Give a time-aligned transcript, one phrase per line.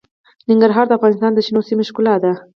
[0.49, 2.33] ننګرهار د افغانستان د شنو سیمو ښکلا ده.